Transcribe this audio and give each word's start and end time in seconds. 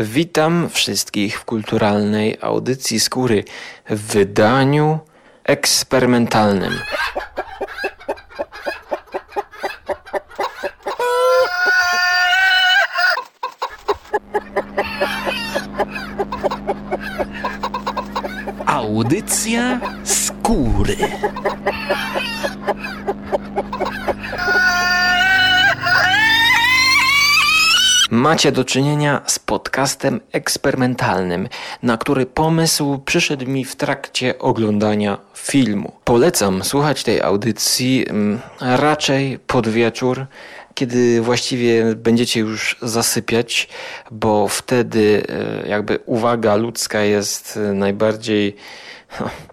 Witam 0.00 0.68
wszystkich 0.68 1.40
w 1.40 1.44
kulturalnej 1.44 2.38
audycji 2.40 3.00
skóry 3.00 3.44
w 3.90 4.12
wydaniu 4.12 4.98
eksperymentalnym. 5.44 6.72
Audycja 18.66 19.80
skóry. 20.04 20.96
Macie 28.10 28.52
do 28.52 28.64
czynienia 28.64 29.22
z 29.26 29.38
podcastem 29.38 30.20
eksperymentalnym, 30.32 31.48
na 31.82 31.98
który 31.98 32.26
pomysł 32.26 32.98
przyszedł 32.98 33.46
mi 33.46 33.64
w 33.64 33.76
trakcie 33.76 34.38
oglądania 34.38 35.18
filmu. 35.34 35.92
Polecam 36.04 36.64
słuchać 36.64 37.02
tej 37.02 37.22
audycji 37.22 38.06
mm, 38.08 38.40
raczej 38.60 39.38
pod 39.46 39.68
wieczór, 39.68 40.26
kiedy 40.74 41.20
właściwie 41.20 41.94
będziecie 41.94 42.40
już 42.40 42.76
zasypiać, 42.82 43.68
bo 44.10 44.48
wtedy 44.48 45.22
e, 45.64 45.68
jakby 45.68 45.98
uwaga 46.06 46.56
ludzka 46.56 47.00
jest 47.00 47.58
najbardziej 47.74 48.56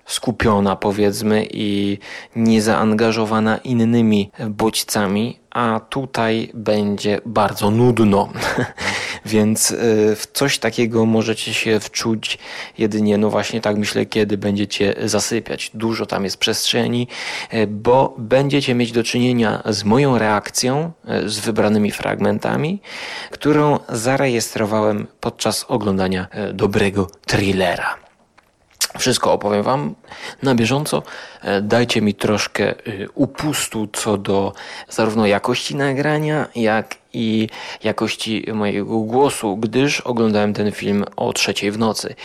skupiona, 0.05 0.75
powiedzmy, 0.75 1.47
i 1.51 1.97
niezaangażowana 2.35 3.57
innymi 3.57 4.31
bodźcami, 4.49 5.39
a 5.55 5.81
tutaj 5.89 6.51
będzie 6.53 7.21
bardzo 7.25 7.71
nudno. 7.71 8.29
Więc 9.25 9.71
y, 9.71 9.75
w 10.15 10.27
coś 10.33 10.59
takiego 10.59 11.05
możecie 11.05 11.53
się 11.53 11.79
wczuć 11.79 12.37
jedynie, 12.77 13.17
no 13.17 13.29
właśnie 13.29 13.61
tak 13.61 13.77
myślę, 13.77 14.05
kiedy 14.05 14.37
będziecie 14.37 14.95
zasypiać. 15.03 15.71
Dużo 15.73 16.05
tam 16.05 16.23
jest 16.23 16.37
przestrzeni, 16.37 17.07
y, 17.53 17.67
bo 17.67 18.15
będziecie 18.17 18.75
mieć 18.75 18.91
do 18.91 19.03
czynienia 19.03 19.63
z 19.65 19.83
moją 19.83 20.17
reakcją, 20.17 20.91
y, 21.25 21.29
z 21.29 21.39
wybranymi 21.39 21.91
fragmentami, 21.91 22.81
którą 23.31 23.79
zarejestrowałem 23.89 25.07
podczas 25.19 25.65
oglądania 25.67 26.27
dobrego 26.53 27.07
thrillera. 27.25 28.04
Wszystko 28.99 29.33
opowiem 29.33 29.63
Wam 29.63 29.95
na 30.43 30.55
bieżąco. 30.55 31.03
E, 31.41 31.61
dajcie 31.61 32.01
mi 32.01 32.13
troszkę 32.13 32.69
e, 32.69 32.75
upustu 33.13 33.87
co 33.93 34.17
do 34.17 34.53
zarówno 34.89 35.25
jakości 35.25 35.75
nagrania, 35.75 36.47
jak 36.55 36.95
i 37.13 37.49
jakości 37.83 38.45
mojego 38.53 38.99
głosu, 38.99 39.57
gdyż 39.57 40.01
oglądałem 40.01 40.53
ten 40.53 40.71
film 40.71 41.05
o 41.15 41.33
trzeciej 41.33 41.71
w 41.71 41.77
nocy. 41.77 42.15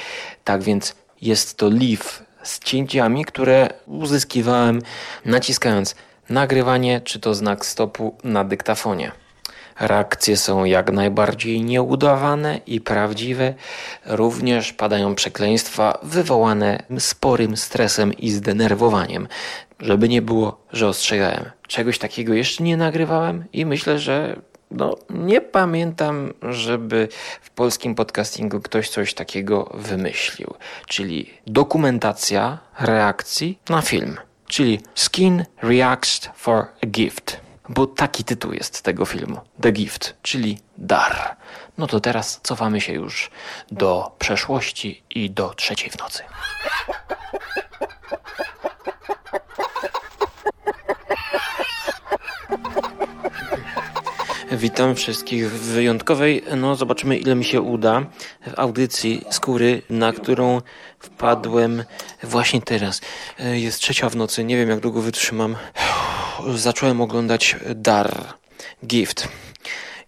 Tak 0.44 0.62
więc 0.62 0.94
jest 1.22 1.56
to 1.56 1.68
live 1.68 2.22
z 2.42 2.58
cięciami, 2.58 3.24
które 3.24 3.68
uzyskiwałem 3.86 4.82
naciskając 5.24 5.94
nagrywanie, 6.28 7.00
czy 7.00 7.20
to 7.20 7.34
znak 7.34 7.66
stopu 7.66 8.16
na 8.24 8.44
dyktafonie. 8.44 9.12
Reakcje 9.80 10.36
są 10.36 10.64
jak 10.64 10.92
najbardziej 10.92 11.62
nieudawane 11.62 12.60
i 12.66 12.80
prawdziwe. 12.80 13.54
Również 14.06 14.72
padają 14.72 15.14
przekleństwa 15.14 15.98
wywołane 16.02 16.82
sporym 16.98 17.56
stresem 17.56 18.12
i 18.12 18.30
zdenerwowaniem. 18.30 19.28
Żeby 19.80 20.08
nie 20.08 20.22
było, 20.22 20.60
że 20.72 20.88
ostrzegałem. 20.88 21.50
Czegoś 21.68 21.98
takiego 21.98 22.34
jeszcze 22.34 22.64
nie 22.64 22.76
nagrywałem 22.76 23.44
i 23.52 23.66
myślę, 23.66 23.98
że 23.98 24.36
no, 24.70 24.96
nie 25.10 25.40
pamiętam, 25.40 26.32
żeby 26.42 27.08
w 27.42 27.50
polskim 27.50 27.94
podcastingu 27.94 28.60
ktoś 28.60 28.88
coś 28.88 29.14
takiego 29.14 29.70
wymyślił. 29.74 30.54
Czyli 30.86 31.30
dokumentacja 31.46 32.58
reakcji 32.80 33.58
na 33.68 33.82
film. 33.82 34.16
Czyli 34.46 34.80
Skin 34.94 35.44
Reacts 35.62 36.28
for 36.34 36.66
a 36.82 36.86
Gift 36.86 37.49
bo 37.70 37.86
taki 37.86 38.24
tytuł 38.24 38.52
jest 38.52 38.82
tego 38.82 39.04
filmu: 39.06 39.40
The 39.60 39.72
Gift, 39.72 40.14
czyli 40.22 40.58
dar. 40.78 41.36
No 41.78 41.86
to 41.86 42.00
teraz 42.00 42.40
cofamy 42.42 42.80
się 42.80 42.92
już 42.92 43.30
do 43.70 44.12
przeszłości 44.18 45.02
i 45.10 45.30
do 45.30 45.54
trzeciej 45.54 45.90
w 45.90 45.98
nocy. 45.98 46.22
Witam 54.52 54.94
wszystkich 54.94 55.50
w 55.50 55.60
wyjątkowej, 55.60 56.44
no 56.56 56.76
zobaczymy 56.76 57.18
ile 57.18 57.34
mi 57.34 57.44
się 57.44 57.60
uda, 57.60 58.02
w 58.46 58.58
audycji 58.58 59.24
skóry, 59.30 59.82
na 59.90 60.12
którą 60.12 60.62
wpadłem 60.98 61.84
właśnie 62.22 62.62
teraz. 62.62 63.00
Jest 63.38 63.80
trzecia 63.80 64.08
w 64.08 64.16
nocy, 64.16 64.44
nie 64.44 64.56
wiem 64.56 64.70
jak 64.70 64.80
długo 64.80 65.00
wytrzymam 65.00 65.56
zacząłem 66.54 67.00
oglądać 67.00 67.56
Dar, 67.74 68.34
Gift. 68.86 69.28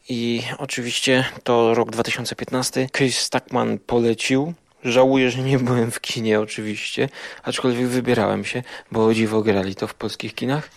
I 0.08 0.42
oczywiście 0.58 1.24
to 1.44 1.74
rok 1.74 1.90
2015. 1.90 2.88
Chris 2.96 3.18
Stackman 3.18 3.78
polecił. 3.78 4.54
Żałuję, 4.84 5.30
że 5.30 5.38
nie 5.38 5.58
byłem 5.58 5.90
w 5.90 6.00
kinie 6.00 6.40
oczywiście, 6.40 7.08
aczkolwiek 7.42 7.86
wybierałem 7.86 8.44
się, 8.44 8.62
bo 8.92 9.14
dziwo 9.14 9.42
grali 9.42 9.74
to 9.74 9.86
w 9.86 9.94
polskich 9.94 10.34
kinach. 10.34 10.70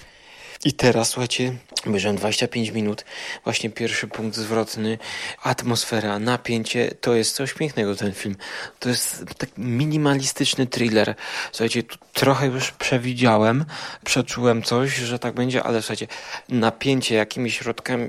I 0.65 0.73
teraz, 0.73 1.09
słuchajcie, 1.09 1.53
obejrzałem 1.87 2.17
25 2.17 2.69
minut, 2.69 3.05
właśnie 3.43 3.69
pierwszy 3.69 4.07
punkt 4.07 4.37
zwrotny, 4.37 4.97
atmosfera, 5.43 6.19
napięcie, 6.19 6.91
to 7.01 7.15
jest 7.15 7.35
coś 7.35 7.53
pięknego 7.53 7.95
ten 7.95 8.13
film. 8.13 8.35
To 8.79 8.89
jest 8.89 9.23
tak 9.37 9.49
minimalistyczny 9.57 10.67
thriller. 10.67 11.15
Słuchajcie, 11.51 11.83
tu 11.83 11.97
trochę 12.13 12.47
już 12.47 12.71
przewidziałem, 12.71 13.65
przeczułem 14.05 14.63
coś, 14.63 14.95
że 14.95 15.19
tak 15.19 15.33
będzie, 15.33 15.63
ale 15.63 15.81
słuchajcie, 15.81 16.07
napięcie 16.49 17.15
jakimiś 17.15 17.57
środkami, 17.57 18.07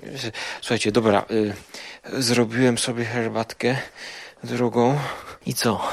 słuchajcie, 0.61 0.93
dobra, 0.93 1.25
y, 1.31 2.22
zrobiłem 2.22 2.78
sobie 2.78 3.05
herbatkę 3.05 3.77
drugą 4.45 4.99
i 5.47 5.55
co? 5.55 5.89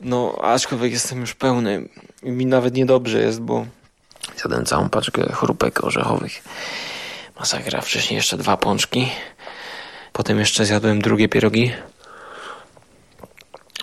No, 0.00 0.38
aczkolwiek 0.42 0.92
jestem 0.92 1.20
już 1.20 1.34
pełny 1.34 1.88
mi 2.22 2.46
nawet 2.46 2.74
niedobrze 2.74 3.20
jest, 3.20 3.40
bo 3.40 3.66
Zjadłem 4.36 4.64
całą 4.64 4.88
paczkę 4.88 5.32
chrupek 5.32 5.84
orzechowych. 5.84 6.42
Masakra. 7.38 7.80
Wcześniej 7.80 8.16
jeszcze 8.16 8.36
dwa 8.36 8.56
pączki. 8.56 9.08
Potem 10.12 10.38
jeszcze 10.38 10.66
zjadłem 10.66 11.02
drugie 11.02 11.28
pierogi. 11.28 11.72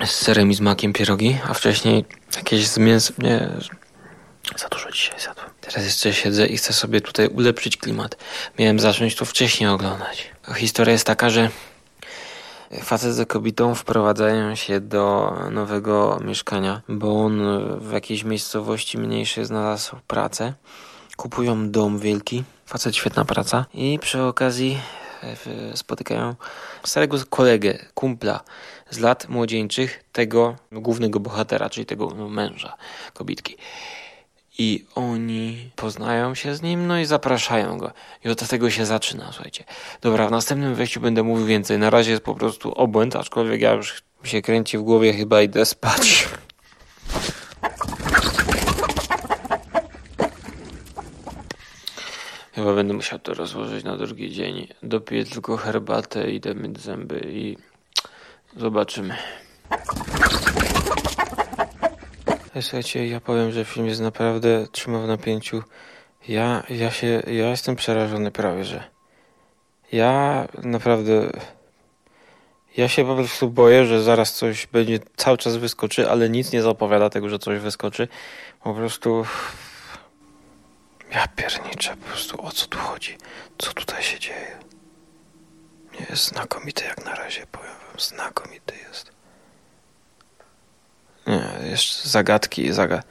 Z 0.06 0.12
serem 0.12 0.52
i 0.52 0.54
z 0.54 0.60
makiem 0.60 0.94
pierogi. 0.94 1.38
A 1.50 1.54
wcześniej 1.54 2.06
jakieś 2.36 2.68
z 2.68 2.78
mięsem. 2.78 3.16
Nie, 3.20 3.50
za 4.56 4.68
dużo 4.68 4.92
dzisiaj 4.92 5.20
zjadłem. 5.20 5.50
Teraz 5.62 5.86
jeszcze 5.86 6.14
siedzę 6.14 6.48
i 6.48 6.58
chcę 6.58 6.74
sobie 6.74 7.02
tutaj 7.02 7.28
ulepszyć 7.28 7.78
klimat. 7.78 8.18
Miałem 8.60 8.80
zacząć 8.80 9.16
to 9.16 9.26
wcześniej 9.26 9.70
oglądać. 9.70 10.30
Historia 10.56 10.92
jest 10.92 11.06
taka, 11.06 11.30
że 11.30 11.50
Facet 12.72 13.14
z 13.14 13.28
kobietą 13.28 13.76
wprowadzają 13.76 14.56
się 14.56 14.80
do 14.80 15.34
nowego 15.52 16.20
mieszkania, 16.26 16.82
bo 16.90 17.26
on 17.26 17.42
w 17.80 17.92
jakiejś 17.92 18.24
miejscowości 18.24 18.98
mniejszej 18.98 19.46
znalazł 19.46 19.96
pracę. 20.08 20.54
Kupują 21.18 21.72
dom 21.72 22.00
wielki, 22.00 22.44
facet 22.66 22.96
świetna 22.96 23.26
praca 23.26 23.66
i 23.74 24.00
przy 24.02 24.24
okazji 24.24 24.78
e, 25.24 25.78
spotykają 25.78 26.36
starego 26.84 27.18
kolegę, 27.30 27.78
kumpla 27.94 28.40
z 28.90 29.00
lat 29.00 29.30
młodzieńczych 29.30 30.04
tego 30.12 30.56
głównego 30.72 31.20
bohatera, 31.20 31.70
czyli 31.70 31.86
tego 31.86 32.12
no, 32.18 32.30
męża 32.30 32.74
kobietki 33.14 33.58
i 34.58 34.86
oni 34.96 35.72
poznają 35.76 36.36
się 36.36 36.56
z 36.56 36.62
nim, 36.62 36.88
no 36.88 37.00
i 37.00 37.06
zapraszają 37.06 37.78
go. 37.78 37.92
I 38.26 38.30
od 38.30 38.48
tego 38.48 38.70
się 38.70 38.86
zaczyna, 38.86 39.30
słuchajcie. 39.32 39.64
Dobra, 40.02 40.28
w 40.28 40.32
następnym 40.32 40.76
wejściu 40.76 41.02
będę 41.02 41.24
mówił 41.24 41.46
więcej. 41.46 41.78
Na 41.78 41.90
razie 41.90 42.12
jest 42.12 42.24
po 42.24 42.36
prostu 42.36 42.72
obłęd, 42.72 43.16
aczkolwiek 43.16 43.62
ja 43.62 43.74
już 43.74 44.04
się 44.24 44.42
kręci 44.42 44.78
w 44.78 44.82
głowie, 44.82 45.14
chyba 45.14 45.42
idę 45.42 45.66
spać. 45.66 46.28
Chyba 52.56 52.74
będę 52.74 52.94
musiał 52.94 53.20
to 53.20 53.34
rozłożyć 53.34 53.84
na 53.84 53.98
drugi 53.98 54.32
dzień. 54.32 54.68
Dopiję 54.84 55.26
tylko 55.26 55.58
herbatę, 55.58 56.32
idę 56.32 56.54
myć 56.54 56.80
zęby 56.80 57.28
i 57.30 57.58
zobaczymy. 58.58 59.16
Słuchajcie, 62.62 63.08
ja 63.08 63.20
powiem, 63.20 63.52
że 63.52 63.66
film 63.66 63.88
jest 63.88 64.02
naprawdę 64.02 64.68
trzyma 64.72 65.00
w 65.00 65.08
napięciu. 65.08 65.64
Ja, 66.28 66.64
ja 66.70 66.92
się, 66.92 67.08
ja 67.28 67.50
jestem 67.50 67.76
przerażony 67.76 68.32
prawie, 68.32 68.66
że. 68.66 68.84
Ja 69.92 70.48
naprawdę. 70.64 71.30
Ja 72.78 72.88
się 72.88 73.06
po 73.06 73.16
prostu 73.16 73.50
boję, 73.50 73.86
że 73.86 74.04
zaraz 74.04 74.34
coś 74.34 74.68
będzie 74.68 75.00
cały 75.16 75.38
czas 75.38 75.58
wyskoczy, 75.58 76.10
ale 76.10 76.30
nic 76.30 76.52
nie 76.52 76.62
zapowiada 76.62 77.10
tego, 77.10 77.30
że 77.30 77.40
coś 77.40 77.60
wyskoczy. 77.60 78.08
Po 78.64 78.74
prostu. 78.74 79.26
Ja 81.12 81.28
pierniczę, 81.28 81.98
po 81.98 82.06
prostu 82.06 82.46
o 82.46 82.52
co 82.52 82.68
tu 82.68 82.78
chodzi? 82.78 83.18
Co 83.58 83.74
tutaj 83.74 84.04
się 84.04 84.20
dzieje? 84.20 84.58
Jest 86.10 86.28
znakomity 86.28 86.86
jak 86.86 87.06
na 87.06 87.16
razie, 87.16 87.46
powiem 87.52 87.72
wam. 87.88 88.00
Znakomity 88.00 88.74
jest. 88.88 89.17
Nie, 91.28 91.70
jeszcze 91.70 92.10
zagadki, 92.10 92.74
zaga... 92.74 93.04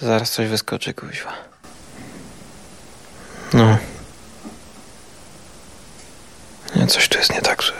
Zaraz 0.00 0.30
coś 0.30 0.48
wyskoczy, 0.48 0.94
kuźwa. 0.94 1.32
No. 3.52 3.78
Nie, 6.76 6.86
coś 6.86 7.08
tu 7.08 7.18
jest 7.18 7.34
nie 7.34 7.40
tak, 7.42 7.62
że... 7.62 7.72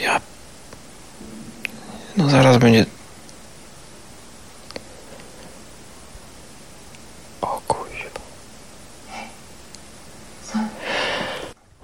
Ja... 0.00 0.20
No 2.16 2.30
zaraz 2.30 2.56
będzie... 2.58 2.86
O 7.40 7.60
kuźwa. 7.68 8.20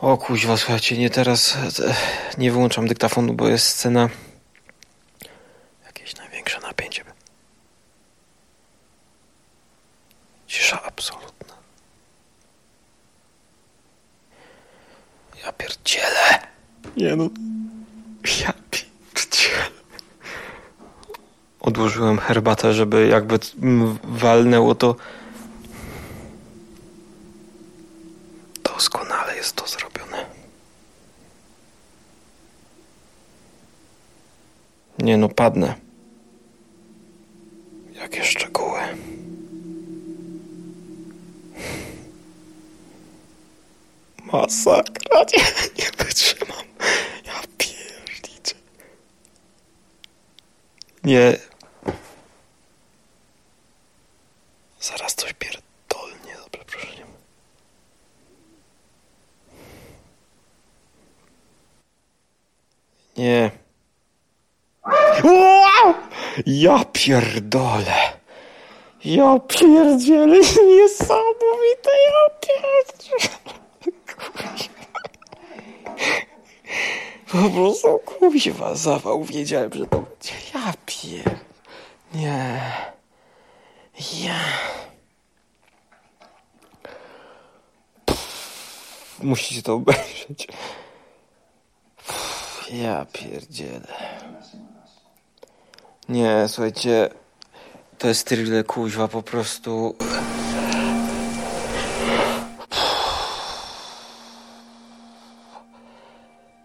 O 0.04 0.16
kuźwa, 0.16 0.56
słuchajcie, 0.56 0.98
nie 0.98 1.10
teraz... 1.10 1.56
e, 1.56 1.94
Nie 2.38 2.52
wyłączam 2.52 2.88
dyktafonu, 2.88 3.34
bo 3.34 3.48
jest 3.48 3.66
scena... 3.66 4.08
Jakieś 5.86 6.16
największe 6.16 6.60
napięcie. 6.60 7.04
Cisza 10.46 10.82
absolutna. 10.82 11.54
Ja 15.44 15.52
pierdzielę. 15.52 16.40
Nie 16.96 17.16
no. 17.16 17.28
Ja 18.40 18.52
pierdzielę. 18.70 19.70
Odłożyłem 21.60 22.18
herbatę, 22.18 22.74
żeby 22.74 23.06
jakby 23.06 23.38
walnęło 24.04 24.74
to. 24.74 24.96
Doskonale 28.64 29.36
jest 29.36 29.56
to 29.56 29.66
zrobione. 29.66 30.26
Nie 35.04 35.16
no, 35.16 35.28
padnę. 35.28 35.74
Jakie 37.92 38.24
szczegóły. 38.24 38.80
Masakra, 44.32 45.20
nie, 45.36 45.42
nie 45.84 45.90
wytrzymam. 46.04 46.66
Ja 47.26 47.40
pierniczę. 47.58 48.54
Nie. 51.04 51.38
Zaraz 54.80 55.14
coś 55.14 55.32
pierdolnie, 55.32 56.36
za 56.42 56.48
przeproszeniem. 56.50 57.08
Nie. 63.16 63.50
Ja 66.46 66.84
pierdolę. 66.92 67.94
Ja 69.04 69.38
pierdzielę, 69.38 70.36
niesamowite, 70.76 71.90
ja 72.06 72.30
pierdzielę. 72.40 73.38
Po 77.32 77.50
prostu 77.50 77.98
kuźwa 77.98 78.74
zawał, 78.74 79.24
wiedziałem, 79.24 79.72
że 79.72 79.86
to 79.86 79.98
będzie. 79.98 80.32
Ja 80.54 80.72
pier... 80.86 81.38
Nie. 82.14 82.60
Ja... 84.24 84.40
Pff, 88.06 89.18
musicie 89.22 89.62
to 89.62 89.74
obejrzeć. 89.74 90.48
Ja 92.72 93.06
pierdzielę. 93.12 94.23
Nie, 96.08 96.44
słuchajcie, 96.48 97.08
to 97.98 98.08
jest 98.08 98.26
tyle 98.26 98.64
kuźwa 98.64 99.08
po 99.08 99.22
prostu. 99.22 99.94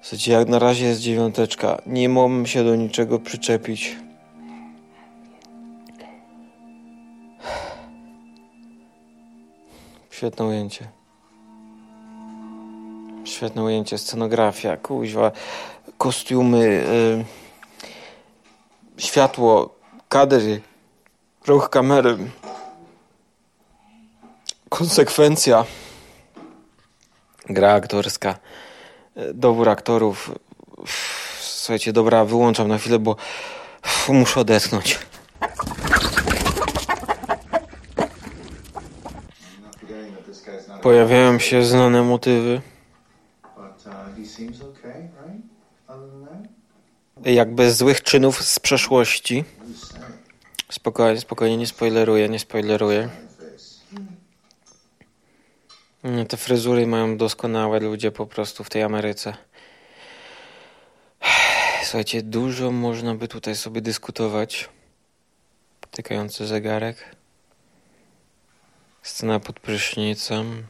Słuchajcie, 0.02 0.32
jak 0.32 0.48
na 0.48 0.60
razie 0.60 0.86
jest 0.86 1.02
dziewiąteczka. 1.02 1.82
Nie 1.86 2.10
mogłem 2.10 2.46
się 2.46 2.64
do 2.64 2.76
niczego 2.76 3.20
przyczepić. 3.20 3.96
Świetne 10.10 10.46
ujęcie. 10.46 10.88
Świetne 13.24 13.64
ujęcie, 13.64 13.98
scenografia, 13.98 14.78
kuźwa, 14.78 15.32
kostiumy, 15.98 16.58
y, 16.58 17.49
światło, 19.00 19.76
kadry, 20.10 20.62
ruch 21.48 21.70
kamery, 21.70 22.18
konsekwencja, 24.70 25.66
gra 27.50 27.74
aktorska, 27.74 28.36
dobór 29.34 29.70
aktorów. 29.70 30.32
Słuchajcie, 31.40 31.94
dobra, 31.94 32.26
wyłączam 32.26 32.68
na 32.68 32.78
chwilę, 32.78 33.00
bo 33.00 33.16
muszę 34.10 34.40
odetchnąć. 34.40 35.00
Pojawiają 40.82 41.40
się 41.40 41.64
znane 41.64 42.04
motywy. 42.04 42.62
That, 47.24 47.34
Jak 47.34 47.56
bez 47.56 47.78
złych 47.78 48.04
czynów 48.04 48.44
z 48.44 48.60
przeszłości. 48.60 49.44
Spokojnie, 50.72 51.22
spokojnie, 51.22 51.58
nie 51.58 51.68
spoileruję, 51.68 52.30
nie 52.30 52.40
spoileruję. 52.40 53.10
Te 56.30 56.38
fryzury 56.38 56.88
mają 56.88 57.18
doskonałe 57.18 57.80
ludzie 57.80 58.12
po 58.12 58.28
prostu 58.28 58.64
w 58.64 58.70
tej 58.70 58.84
Ameryce. 58.84 59.34
Słuchajcie, 61.84 62.22
dużo 62.22 62.72
można 62.72 63.16
by 63.16 63.28
tutaj 63.28 63.56
sobie 63.56 63.82
dyskutować. 63.82 64.70
Tykający 65.92 66.48
zegarek. 66.48 67.16
Scena 69.04 69.40
pod 69.40 69.60
prysznicem. 69.60 70.64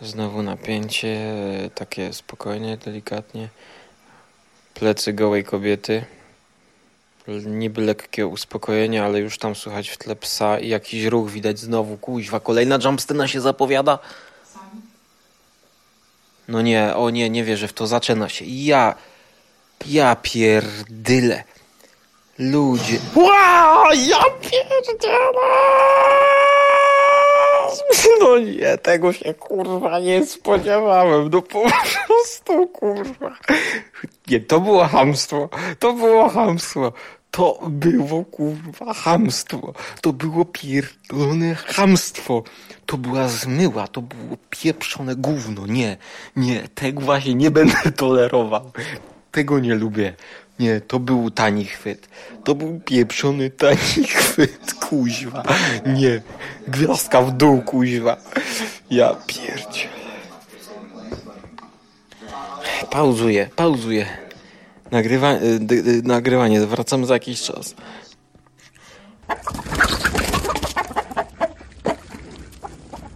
Znowu 0.00 0.42
napięcie, 0.42 1.34
takie 1.74 2.12
spokojnie, 2.12 2.76
delikatnie. 2.76 3.48
Plecy 4.74 5.12
gołej 5.12 5.44
kobiety. 5.44 6.04
Niby 7.46 7.80
lekkie 7.82 8.26
uspokojenie, 8.26 9.04
ale 9.04 9.20
już 9.20 9.38
tam 9.38 9.54
słychać 9.54 9.88
w 9.88 9.98
tle 9.98 10.16
psa 10.16 10.58
i 10.58 10.68
jakiś 10.68 11.04
ruch 11.04 11.30
widać 11.30 11.58
znowu. 11.58 11.96
Kuźwa, 11.96 12.40
kolejna 12.40 12.78
jumpscena 12.84 13.28
się 13.28 13.40
zapowiada. 13.40 13.98
No 16.48 16.62
nie, 16.62 16.96
o 16.96 17.10
nie, 17.10 17.30
nie 17.30 17.44
wierzę 17.44 17.68
w 17.68 17.72
to, 17.72 17.86
zaczyna 17.86 18.28
się. 18.28 18.44
Ja, 18.44 18.94
ja 19.86 20.16
pierdyle. 20.16 21.44
Ludzie. 22.38 22.98
Wow, 23.14 23.92
ja 23.92 24.24
pierdzielę! 24.40 26.19
No 28.20 28.38
nie, 28.38 28.78
tego 28.78 29.12
się 29.12 29.34
kurwa 29.34 29.98
nie 30.00 30.26
spodziewałem. 30.26 31.30
No 31.32 31.42
po 31.42 31.62
prostu 32.06 32.66
kurwa. 32.68 33.36
Nie, 34.28 34.40
to 34.40 34.60
było 34.60 34.84
hamstwo. 34.84 35.48
To 35.78 35.92
było 35.92 36.28
hamstwo. 36.28 36.92
To 37.30 37.60
było 37.68 38.24
kurwa 38.24 38.94
hamstwo. 38.94 39.72
To 40.00 40.12
było 40.12 40.44
pierdolone 40.44 41.54
hamstwo. 41.54 42.42
To 42.86 42.98
była 42.98 43.28
zmyła, 43.28 43.88
to 43.88 44.02
było 44.02 44.36
pieprzone 44.50 45.16
gówno. 45.16 45.66
Nie, 45.66 45.96
nie, 46.36 46.68
tego 46.74 47.00
właśnie 47.00 47.34
nie 47.34 47.50
będę 47.50 47.92
tolerował. 47.96 48.70
Tego 49.30 49.58
nie 49.58 49.74
lubię. 49.74 50.14
Nie, 50.60 50.80
to 50.80 50.98
był 50.98 51.30
tani 51.30 51.64
chwyt. 51.64 52.08
To 52.44 52.54
był 52.54 52.80
pieprzony 52.80 53.50
tani 53.50 54.04
chwyt, 54.16 54.74
kuźwa. 54.74 55.42
Nie, 55.86 56.22
gwiazdka 56.68 57.22
w 57.22 57.36
dół, 57.36 57.62
kuźwa. 57.62 58.16
Ja 58.90 59.16
pierdzie. 59.26 59.88
Pauzuję, 62.90 63.48
pauzuję. 63.56 64.06
Nagrywa, 64.90 65.32
y, 65.32 65.38
y, 65.72 66.02
nagrywanie, 66.04 66.60
wracam 66.60 67.06
za 67.06 67.14
jakiś 67.14 67.42
czas. 67.42 67.74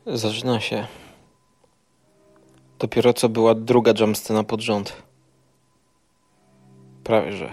Zaczyna 0.07 0.61
się. 0.61 0.87
Dopiero 2.79 3.13
co 3.13 3.29
była 3.29 3.55
druga 3.55 3.93
jumpscena 4.01 4.45
pod 4.45 4.61
rząd. 4.61 5.05
Prawie 7.05 7.33
że. 7.33 7.53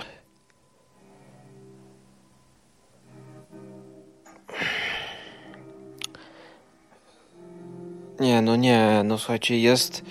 Nie, 8.20 8.42
no 8.42 8.56
nie, 8.56 9.02
no 9.06 9.18
słuchajcie, 9.18 9.60
jest... 9.60 10.04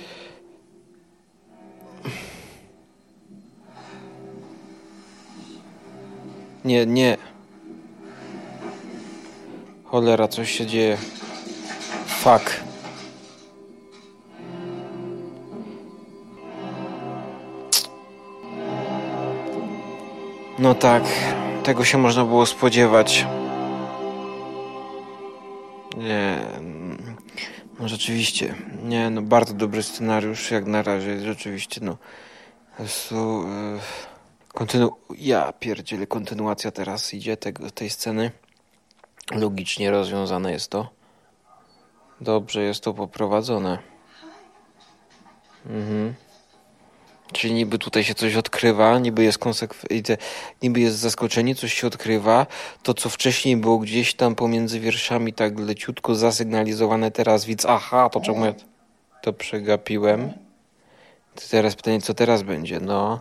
Nie, 6.64 6.86
nie. 6.86 7.16
Cholera, 9.84 10.28
coś 10.28 10.50
się 10.50 10.66
dzieje. 10.66 10.96
Fuck. 12.06 12.69
No 20.60 20.74
tak, 20.74 21.02
tego 21.64 21.84
się 21.84 21.98
można 21.98 22.24
było 22.24 22.46
spodziewać. 22.46 23.26
Nie, 25.96 26.38
no 27.78 27.88
rzeczywiście, 27.88 28.54
nie, 28.82 29.10
no 29.10 29.22
bardzo 29.22 29.54
dobry 29.54 29.82
scenariusz 29.82 30.50
jak 30.50 30.66
na 30.66 30.82
razie, 30.82 31.20
rzeczywiście, 31.20 31.80
no. 31.84 31.96
Są, 32.86 33.42
e, 33.42 33.78
kontynu... 34.48 34.96
Ja 35.18 35.52
pierdzielę, 35.52 36.06
kontynuacja 36.06 36.70
teraz 36.70 37.14
idzie 37.14 37.36
tego, 37.36 37.70
tej 37.70 37.90
sceny. 37.90 38.30
Logicznie 39.32 39.90
rozwiązane 39.90 40.52
jest 40.52 40.70
to. 40.70 40.90
Dobrze 42.20 42.62
jest 42.62 42.84
to 42.84 42.94
poprowadzone. 42.94 43.78
Mhm. 45.66 46.14
Czyli 47.32 47.54
niby 47.54 47.78
tutaj 47.78 48.04
się 48.04 48.14
coś 48.14 48.36
odkrywa, 48.36 48.98
niby 48.98 49.24
jest 49.24 49.38
konsekwencja, 49.38 50.16
niby 50.62 50.80
jest 50.80 50.96
zaskoczenie, 50.96 51.54
coś 51.54 51.74
się 51.74 51.86
odkrywa. 51.86 52.46
To, 52.82 52.94
co 52.94 53.08
wcześniej 53.08 53.56
było 53.56 53.78
gdzieś 53.78 54.14
tam 54.14 54.34
pomiędzy 54.34 54.80
wierszami 54.80 55.32
tak 55.32 55.58
leciutko 55.58 56.14
zasygnalizowane, 56.14 57.10
teraz 57.10 57.44
widz, 57.44 57.66
aha, 57.66 58.08
to 58.08 58.20
czemu 58.20 58.44
ja 58.44 58.54
to 59.22 59.32
przegapiłem? 59.32 60.32
To 61.34 61.42
teraz 61.50 61.76
pytanie, 61.76 62.00
co 62.00 62.14
teraz 62.14 62.42
będzie? 62.42 62.80
No. 62.80 63.20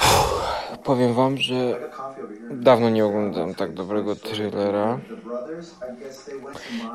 Uff, 0.00 0.78
powiem 0.84 1.14
wam, 1.14 1.38
że 1.38 1.80
dawno 2.50 2.90
nie 2.90 3.04
oglądałem 3.04 3.54
tak 3.54 3.74
dobrego 3.74 4.16
thrillera. 4.16 4.98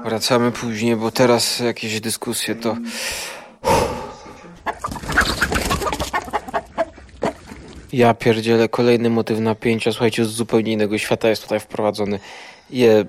Wracamy 0.04 0.52
później, 0.52 0.96
bo 0.96 1.12
teraz 1.12 1.60
jakieś 1.60 2.02
dyskusje 2.02 2.56
to... 2.56 2.78
Ja 7.96 8.14
pierdzielę 8.14 8.70
kolejny 8.70 9.10
motyw 9.10 9.40
napięcia. 9.40 9.92
Słuchajcie, 9.92 10.26
z 10.26 10.30
zupełnie 10.30 10.74
innego 10.74 10.98
świata 10.98 11.30
jest 11.30 11.44
tutaj 11.44 11.60
wprowadzony. 11.60 12.20
Je 12.70 13.06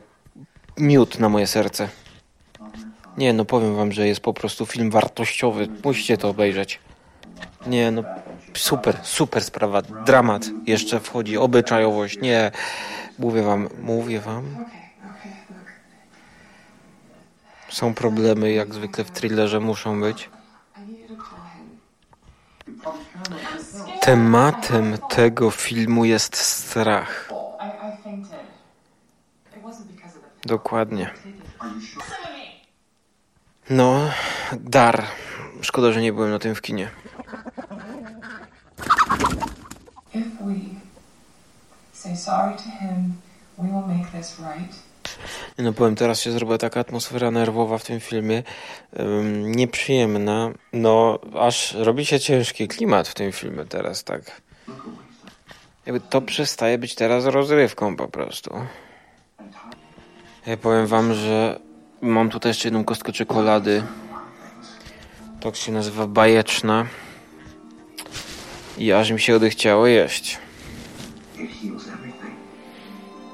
miód 0.76 1.19
na 1.19 1.28
moje 1.28 1.47
serce. 1.47 1.88
Nie, 3.19 3.33
no 3.33 3.45
powiem 3.45 3.76
wam, 3.76 3.93
że 3.93 4.09
jest 4.09 4.21
po 4.21 4.35
prostu 4.35 4.66
film 4.66 4.90
wartościowy. 4.90 5.69
Musicie 5.85 6.16
to 6.19 6.28
obejrzeć. 6.28 6.81
Nie, 7.66 7.90
no 7.90 8.02
super, 8.55 8.97
super 9.02 9.45
sprawa. 9.45 9.83
Dramat 9.83 10.47
jeszcze 10.66 11.00
wchodzi, 11.00 11.37
obyczajowość. 11.37 12.21
Nie, 12.21 12.50
mówię 13.19 13.43
wam, 13.43 13.69
mówię 13.83 14.21
wam. 14.21 14.64
Są 17.69 17.95
problemy, 17.95 18.52
jak 18.52 18.75
zwykle 18.75 19.05
w 19.05 19.11
thrillerze 19.11 19.61
muszą 19.61 20.00
być. 20.00 20.31
Tematem 24.00 24.99
tego 24.99 25.50
filmu 25.50 26.05
jest 26.05 26.37
strach. 26.37 27.28
Dokładnie. 30.45 31.11
No, 33.71 34.00
dar. 34.52 35.05
Szkoda, 35.61 35.93
że 35.93 36.02
nie 36.02 36.12
byłem 36.12 36.31
na 36.31 36.38
tym 36.38 36.55
w 36.55 36.62
kinie. 36.62 36.90
If 40.14 40.31
we 40.40 40.55
say 41.93 42.16
sorry 42.16 42.57
to 42.57 42.62
him, 42.62 43.14
we 43.59 43.69
will 43.69 43.97
make 43.97 44.11
this 44.12 44.38
right. 44.38 44.86
No 45.58 45.72
powiem, 45.72 45.94
teraz 45.94 46.20
się 46.20 46.32
zrobiła 46.32 46.58
taka 46.58 46.80
atmosfera 46.80 47.30
nerwowa 47.30 47.78
w 47.78 47.84
tym 47.84 48.00
filmie, 48.00 48.42
um, 48.92 49.52
nieprzyjemna, 49.52 50.50
no 50.72 51.18
aż 51.38 51.75
robi 51.75 52.06
się 52.06 52.20
ciężki 52.20 52.68
klimat 52.68 53.08
w 53.08 53.14
tym 53.14 53.32
filmie 53.32 53.64
teraz, 53.64 54.04
tak. 54.04 54.40
Jakby 55.86 56.00
to 56.00 56.20
przestaje 56.20 56.78
być 56.78 56.94
teraz 56.94 57.25
rozrywką 57.25 57.96
po 57.96 58.08
prostu. 58.08 58.54
Ja 60.46 60.56
powiem 60.56 60.86
wam, 60.86 61.14
że 61.14 61.60
mam 62.00 62.30
tutaj 62.30 62.50
jeszcze 62.50 62.68
jedną 62.68 62.84
kostkę 62.84 63.12
czekolady. 63.12 63.82
To 65.40 65.54
się 65.54 65.72
nazywa 65.72 66.06
bajeczna. 66.06 66.86
I 68.78 68.92
aż 68.92 69.10
mi 69.10 69.20
się 69.20 69.36
odechciało 69.36 69.86
jeść. 69.86 70.38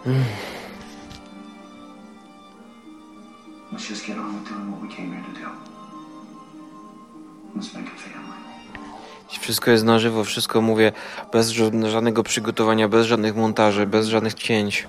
Mm. 0.07 0.25
Let's 3.73 3.89
just 3.91 4.07
get 4.07 4.19
on 4.19 4.35
with 4.35 4.49
doing 4.49 4.71
what 4.71 4.83
we 4.83 4.89
came 4.97 5.13
here 5.13 5.25
to 5.25 5.41
do. 5.41 5.49
Let's 7.57 7.75
make 7.75 7.87
a 7.87 7.99
family. 7.99 8.33
Wszystko 9.41 9.71
jest 9.71 9.85
na 9.85 9.99
żywo, 9.99 10.25
wszystko 10.25 10.61
mówię 10.61 10.93
bez 11.33 11.51
żadnego 11.51 12.23
przygotowania, 12.23 12.89
bez 12.89 13.07
żadnych 13.07 13.37
montaży, 13.37 13.87
bez 13.87 14.07
żadnych 14.07 14.35
cięć. 14.35 14.89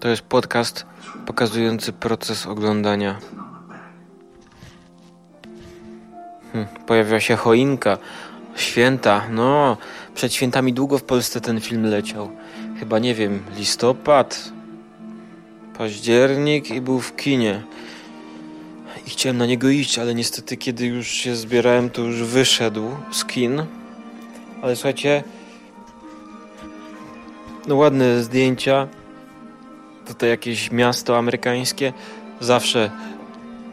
To 0.00 0.08
jest 0.08 0.22
podcast 0.22 0.86
pokazujący 1.26 1.92
proces 1.92 2.46
oglądania. 2.46 3.18
Hmm, 6.52 6.68
pojawiła 6.86 7.20
się 7.20 7.36
choinka, 7.36 7.98
święta, 8.60 9.28
no 9.30 9.76
przed 10.14 10.34
świętami 10.34 10.72
długo 10.72 10.98
w 10.98 11.02
Polsce 11.02 11.40
ten 11.40 11.60
film 11.60 11.86
leciał. 11.86 12.30
Chyba 12.78 12.98
nie 12.98 13.14
wiem, 13.14 13.42
listopad, 13.56 14.52
październik 15.78 16.70
i 16.70 16.80
był 16.80 17.00
w 17.00 17.16
kinie. 17.16 17.62
I 19.06 19.10
chciałem 19.10 19.38
na 19.38 19.46
niego 19.46 19.68
iść, 19.68 19.98
ale 19.98 20.14
niestety 20.14 20.56
kiedy 20.56 20.86
już 20.86 21.08
się 21.08 21.36
zbierałem, 21.36 21.90
to 21.90 22.02
już 22.02 22.22
wyszedł 22.22 22.90
z 23.12 23.24
kin. 23.24 23.62
Ale 24.62 24.76
słuchajcie, 24.76 25.24
no 27.68 27.76
ładne 27.76 28.22
zdjęcia. 28.22 28.88
Tutaj 30.06 30.30
jakieś 30.30 30.70
miasto 30.70 31.18
amerykańskie. 31.18 31.92
Zawsze 32.40 32.90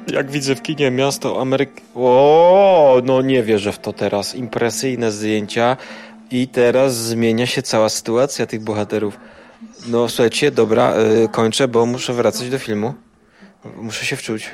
jak 0.07 0.31
widzę 0.31 0.55
w 0.55 0.61
kinie 0.61 0.91
miasto 0.91 1.41
Ameryk... 1.41 1.81
O, 1.95 3.01
no 3.03 3.21
nie 3.21 3.43
wierzę 3.43 3.71
w 3.71 3.79
to 3.79 3.93
teraz. 3.93 4.35
Impresyjne 4.35 5.11
zdjęcia, 5.11 5.77
i 6.31 6.47
teraz 6.47 6.95
zmienia 6.95 7.45
się 7.45 7.61
cała 7.61 7.89
sytuacja 7.89 8.45
tych 8.45 8.63
bohaterów. 8.63 9.17
No 9.87 10.09
słuchajcie, 10.09 10.51
dobra, 10.51 10.95
yy, 10.95 11.29
kończę, 11.29 11.67
bo 11.67 11.85
muszę 11.85 12.13
wracać 12.13 12.49
do 12.49 12.59
filmu. 12.59 12.93
Muszę 13.75 14.05
się 14.05 14.15
wczuć. 14.15 14.51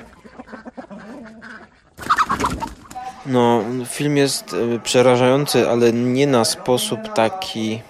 No, 3.25 3.63
film 3.85 4.17
jest 4.17 4.53
y, 4.53 4.79
przerażający, 4.83 5.69
ale 5.69 5.93
nie 5.93 6.27
na 6.27 6.45
sposób 6.45 6.99
taki. 7.15 7.81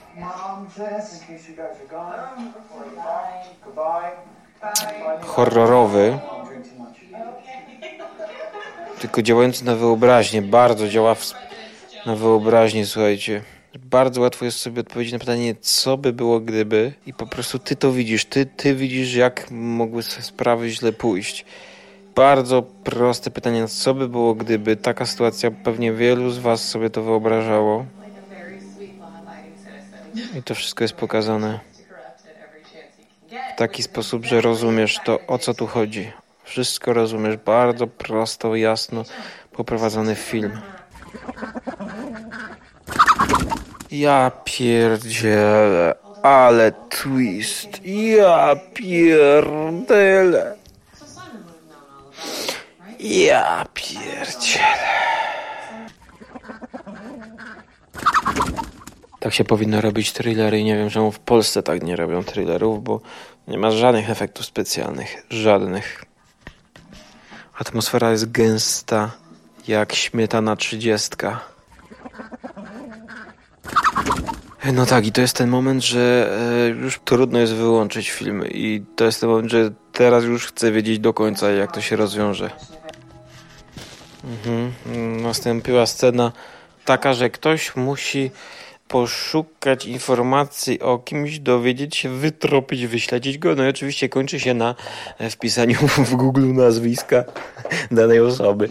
horrorowy. 5.26 6.20
Tylko 9.02 9.22
działający 9.22 9.66
na 9.66 9.76
wyobraźnię. 9.76 10.42
Bardzo 10.42 10.90
działa 10.90 11.16
w, 11.16 11.34
na 12.06 12.16
wyobraźnię, 12.16 12.86
słuchajcie 12.86 13.42
bardzo 13.80 14.22
łatwo 14.22 14.46
jest 14.46 14.60
sobie 14.60 14.82
odpowiedzieć 14.82 15.14
na 15.14 15.20
pytanie, 15.20 15.56
co 15.62 15.98
by 15.98 16.14
było 16.14 16.40
gdyby 16.40 16.94
i 17.06 17.14
po 17.14 17.28
prostu 17.28 17.60
ty 17.60 17.76
to 17.76 17.92
widzisz, 17.92 18.26
ty, 18.26 18.46
ty 18.46 18.76
widzisz, 18.76 19.16
jak 19.16 19.52
mogły 19.52 20.04
sprawy 20.04 20.70
źle 20.70 20.94
pójść. 20.94 21.46
Bardzo 22.16 22.62
proste 22.84 23.32
pytanie, 23.32 23.68
co 23.68 23.94
by 23.94 24.10
było 24.10 24.36
gdyby 24.36 24.76
taka 24.76 25.06
sytuacja, 25.06 25.52
pewnie 25.52 25.94
wielu 25.94 26.30
z 26.30 26.38
was 26.38 26.70
sobie 26.70 26.90
to 26.90 27.04
wyobrażało. 27.04 27.86
I 30.40 30.44
to 30.44 30.56
wszystko 30.56 30.84
jest 30.84 30.94
pokazane 30.94 31.60
w 33.56 33.58
taki 33.58 33.84
sposób, 33.84 34.26
że 34.26 34.42
rozumiesz 34.42 35.00
to, 35.06 35.20
o 35.28 35.38
co 35.38 35.54
tu 35.54 35.68
chodzi. 35.68 36.12
Wszystko 36.52 36.94
rozumiesz, 36.94 37.38
bardzo 37.38 37.88
prosto, 37.88 38.56
jasno 38.56 39.04
poprowadzony 39.52 40.16
film. 40.16 40.62
Ja 43.92 44.32
pierdzielę, 44.46 45.96
ale 46.24 46.72
twist. 46.72 47.70
Ja 47.86 48.56
pierdolę. 48.74 50.56
Ja 53.00 53.66
pierdzielę. 53.74 54.92
Tak 59.20 59.34
się 59.34 59.44
powinno 59.44 59.82
robić 59.82 60.14
thrillery 60.14 60.60
i 60.60 60.64
nie 60.64 60.78
wiem 60.78 60.90
czemu 60.90 61.12
w 61.12 61.20
Polsce 61.20 61.64
tak 61.64 61.84
nie 61.84 61.96
robią 61.96 62.24
thrillerów, 62.24 62.84
bo 62.84 63.02
nie 63.48 63.58
ma 63.58 63.72
żadnych 63.72 64.10
efektów 64.10 64.46
specjalnych. 64.46 65.26
Żadnych. 65.30 66.11
Atmosfera 67.62 68.12
jest 68.12 68.32
gęsta 68.32 69.12
jak 69.68 69.94
śmietana 69.94 70.56
trzydziestka. 70.56 71.40
No 74.74 74.86
tak, 74.86 75.06
i 75.06 75.12
to 75.12 75.22
jest 75.22 75.36
ten 75.36 75.50
moment, 75.50 75.84
że 75.84 76.32
e, 76.66 76.70
już 76.70 77.00
trudno 77.06 77.40
jest 77.40 77.54
wyłączyć 77.54 78.12
film 78.12 78.44
i 78.46 78.84
to 78.96 79.06
jest 79.06 79.20
ten 79.20 79.30
moment, 79.30 79.52
że 79.52 79.72
teraz 79.92 80.24
już 80.24 80.48
chcę 80.48 80.72
wiedzieć 80.72 81.00
do 81.00 81.14
końca, 81.14 81.52
jak 81.52 81.72
to 81.72 81.82
się 81.82 81.96
rozwiąże. 81.96 82.50
Mhm. 84.24 84.74
Nastąpiła 85.22 85.86
scena 85.86 86.32
taka, 86.86 87.14
że 87.14 87.30
ktoś 87.30 87.76
musi 87.76 88.32
poszukać 88.92 89.86
informacji 89.86 90.82
o 90.82 90.98
kimś, 90.98 91.40
dowiedzieć 91.40 91.98
się, 91.98 92.10
wytropić, 92.10 92.88
wyśledzić 92.88 93.38
go. 93.38 93.56
No 93.56 93.66
i 93.66 93.70
oczywiście 93.70 94.10
kończy 94.10 94.40
się 94.40 94.54
na 94.54 94.76
wpisaniu 95.30 95.78
w 96.10 96.16
Google 96.16 96.54
nazwiska 96.54 97.24
danej 97.92 98.20
osoby. 98.20 98.70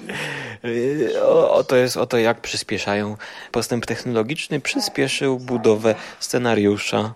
O, 1.22 1.54
oto 1.54 1.76
jest 1.76 1.96
oto 1.96 2.18
jak 2.18 2.40
przyspieszają. 2.40 3.16
Postęp 3.52 3.86
technologiczny 3.86 4.60
przyspieszył 4.60 5.38
budowę 5.38 5.94
scenariusza. 6.18 7.14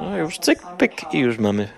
No 0.00 0.18
już 0.18 0.38
cyk, 0.38 0.58
pyk 0.78 1.14
i 1.14 1.18
już 1.18 1.38
mamy 1.38 1.68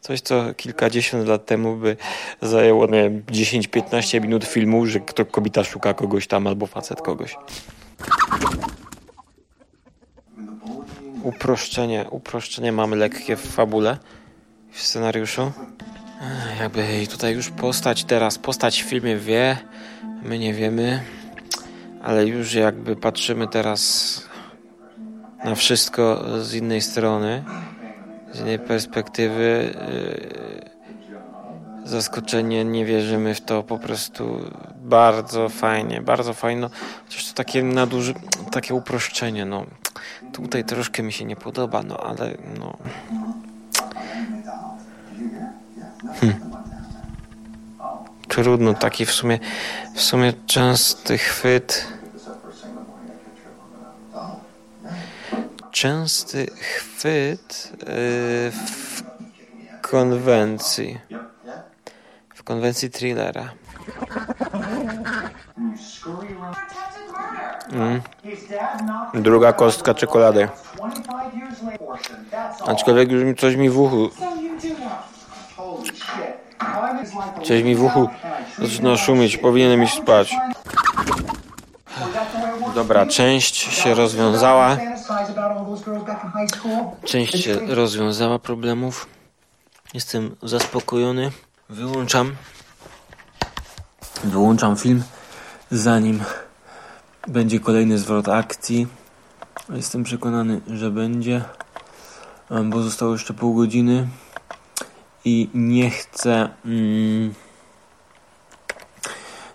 Coś, 0.00 0.20
co 0.20 0.54
kilkadziesiąt 0.54 1.28
lat 1.28 1.46
temu 1.46 1.76
by 1.76 1.96
zajęło, 2.42 2.86
nie 2.86 3.02
wiem, 3.02 3.22
10-15 3.22 4.20
minut 4.20 4.44
filmu, 4.44 4.86
że 4.86 5.00
kto 5.00 5.26
kobieta 5.26 5.64
szuka 5.64 5.94
kogoś 5.94 6.26
tam 6.26 6.46
albo 6.46 6.66
facet 6.66 7.02
kogoś. 7.02 7.36
Uproszczenie, 11.26 12.06
uproszczenie 12.10 12.72
mamy 12.72 12.96
lekkie 12.96 13.36
w 13.36 13.40
fabule, 13.40 13.98
w 14.70 14.82
scenariuszu. 14.82 15.52
Jakby 16.60 17.06
tutaj 17.10 17.34
już 17.34 17.50
postać 17.50 18.04
teraz, 18.04 18.38
postać 18.38 18.82
w 18.82 18.86
filmie 18.86 19.16
wie, 19.16 19.56
my 20.22 20.38
nie 20.38 20.54
wiemy, 20.54 21.02
ale 22.02 22.26
już 22.26 22.54
jakby 22.54 22.96
patrzymy 22.96 23.48
teraz 23.48 24.22
na 25.44 25.54
wszystko 25.54 26.24
z 26.42 26.54
innej 26.54 26.80
strony, 26.80 27.44
z 28.32 28.40
innej 28.40 28.58
perspektywy. 28.58 29.74
Yy, 30.62 30.70
zaskoczenie, 31.84 32.64
nie 32.64 32.84
wierzymy 32.84 33.34
w 33.34 33.40
to, 33.40 33.62
po 33.62 33.78
prostu 33.78 34.40
bardzo 34.76 35.48
fajnie, 35.48 36.02
bardzo 36.02 36.34
fajno. 36.34 36.70
Chociaż 37.04 37.28
to 37.28 37.34
takie 37.34 37.62
naduży, 37.62 38.14
takie 38.50 38.74
uproszczenie, 38.74 39.44
no. 39.44 39.66
Tutaj 40.32 40.64
troszkę 40.64 41.02
mi 41.02 41.12
się 41.12 41.24
nie 41.24 41.36
podoba, 41.36 41.82
no 41.82 41.96
ale 41.96 42.36
no. 42.58 42.76
Hmm. 46.20 46.40
Trudno, 48.28 48.74
taki 48.74 49.06
w 49.06 49.12
sumie, 49.12 49.38
w 49.94 50.00
sumie 50.00 50.32
częsty 50.46 51.18
chwyt. 51.18 51.86
Częsty 55.70 56.46
chwyt 56.46 57.72
yy, 57.72 57.86
w 58.50 59.02
konwencji. 59.80 61.00
W 62.34 62.42
konwencji 62.42 62.90
thrillera. 62.90 63.52
Mm. 67.72 68.00
Druga 69.14 69.52
kostka 69.52 69.94
czekolady. 69.94 70.48
Aczkolwiek 72.66 73.10
już 73.10 73.24
mi 73.24 73.34
coś 73.34 73.56
mi 73.56 73.70
w 73.70 73.78
uchu. 73.78 74.10
Coś 77.44 77.62
mi 77.62 77.76
w 77.76 77.84
uchu 77.84 78.08
zaczyna 78.58 78.96
szumieć. 78.96 79.36
Powinienem 79.36 79.82
iść 79.82 80.02
spać. 80.02 80.34
Dobra, 82.74 83.06
część 83.06 83.56
się 83.56 83.94
rozwiązała. 83.94 84.76
Część 87.04 87.44
się 87.44 87.58
rozwiązała 87.74 88.38
problemów. 88.38 89.06
Jestem 89.94 90.36
zaspokojony. 90.42 91.30
Wyłączam. 91.68 92.36
Wyłączam 94.24 94.76
film, 94.76 95.02
zanim 95.70 96.24
będzie 97.28 97.60
kolejny 97.60 97.98
zwrot 97.98 98.28
akcji. 98.28 98.86
Jestem 99.70 100.04
przekonany, 100.04 100.60
że 100.70 100.90
będzie, 100.90 101.44
bo 102.64 102.82
zostało 102.82 103.12
jeszcze 103.12 103.34
pół 103.34 103.54
godziny 103.54 104.08
i 105.24 105.48
nie 105.54 105.90
chcę. 105.90 106.48
Mm, 106.64 107.34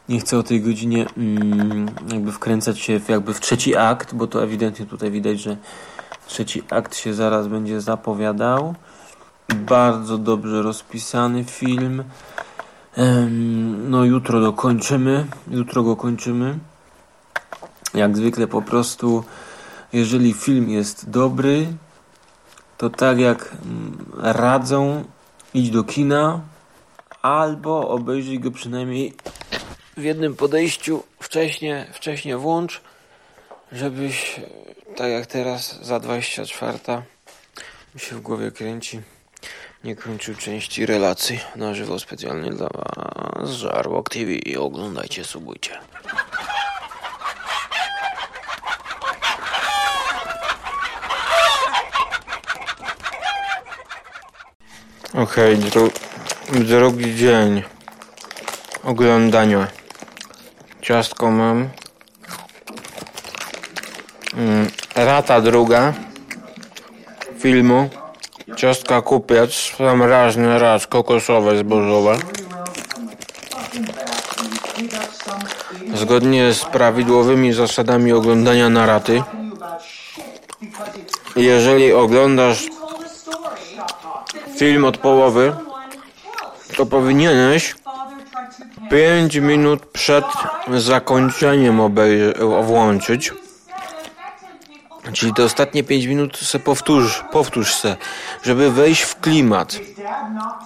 nie 0.10 0.20
chcę 0.20 0.38
o 0.38 0.44
tej 0.44 0.62
godzinie 0.62 1.06
mm, 1.18 1.86
jakby 2.12 2.32
wkręcać 2.32 2.80
się 2.80 3.00
w, 3.00 3.10
jakby 3.10 3.34
w 3.34 3.40
trzeci 3.40 3.76
akt, 3.76 4.14
bo 4.14 4.28
to 4.28 4.44
ewidentnie 4.44 4.86
tutaj 4.86 5.12
widać, 5.12 5.40
że 5.40 5.58
trzeci 6.28 6.64
akt 6.70 6.96
się 6.96 7.14
zaraz 7.14 7.48
będzie 7.48 7.82
zapowiadał. 7.82 8.76
Bardzo 9.56 10.18
dobrze 10.18 10.62
rozpisany 10.62 11.44
film. 11.44 12.04
No 13.90 14.06
jutro 14.06 14.42
dokończymy. 14.42 15.26
Jutro 15.52 15.84
go 15.84 15.96
kończymy. 15.96 16.60
Jak 17.94 18.18
zwykle 18.18 18.48
po 18.48 18.62
prostu, 18.62 19.24
jeżeli 19.94 20.34
film 20.34 20.70
jest 20.70 21.10
dobry, 21.10 21.68
to 22.78 22.90
tak 22.90 23.20
jak 23.20 23.52
mm, 23.66 24.06
radzą, 24.18 25.04
idź 25.54 25.70
do 25.70 25.84
kina 25.84 26.42
albo 27.22 27.90
obejrzyj 27.90 28.40
go 28.40 28.52
przynajmniej 28.52 29.14
w 29.98 30.04
jednym 30.04 30.36
podejściu 30.36 31.04
wcześniej, 31.20 31.86
wcześniej 31.94 32.36
włącz, 32.36 32.82
żebyś 33.72 34.40
tak 34.96 35.12
jak 35.12 35.26
teraz 35.26 35.86
za 35.86 36.00
24 36.00 36.80
mi 37.96 38.02
się 38.02 38.16
w 38.16 38.22
głowie 38.22 38.52
kręci 38.52 39.02
nie 39.84 39.96
kończył 39.96 40.36
części 40.36 40.86
relacji 40.86 41.40
na 41.56 41.74
żywo 41.74 42.00
specjalnie 42.00 42.52
dla 42.52 42.70
was 42.74 43.50
Żarłok 43.50 44.10
TV 44.10 44.60
oglądajcie, 44.60 45.24
subujcie. 45.24 45.78
Okej, 55.12 55.56
okay, 55.56 55.70
dru 55.70 55.90
drugi 56.52 57.16
dzień 57.16 57.64
oglądania. 58.84 59.68
Ciastko 60.82 61.32
mam. 61.32 61.70
Mm, 64.38 64.68
rata 64.96 65.42
druga 65.42 65.94
filmu. 67.40 67.90
Ciastka 68.56 69.02
kupiec, 69.02 69.54
sam 69.78 70.04
razny 70.04 70.60
raz, 70.60 70.88
kokosowe, 70.88 71.58
zbożowe. 71.58 72.18
Zgodnie 75.94 76.54
z 76.54 76.66
prawidłowymi 76.66 77.54
zasadami 77.54 78.14
oglądania 78.14 78.70
na 78.70 78.86
raty. 78.86 79.24
Jeżeli 81.36 81.94
oglądasz 81.94 82.81
film 84.62 84.86
od 84.86 84.98
połowy, 84.98 85.54
to 86.78 86.86
powinieneś 86.86 87.76
5 88.92 89.36
minut 89.36 89.86
przed 89.86 90.26
zakończeniem 90.78 91.82
włączyć. 92.62 93.34
Czyli 95.14 95.34
te 95.34 95.44
ostatnie 95.44 95.84
5 95.84 96.06
minut 96.06 96.38
se 96.38 96.60
powtórz, 96.60 97.24
powtórz 97.32 97.76
se, 97.76 97.96
żeby 98.44 98.72
wejść 98.72 99.02
w 99.02 99.20
klimat. 99.20 99.80